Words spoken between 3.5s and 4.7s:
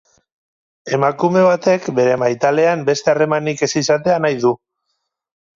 ez izatea nahi du.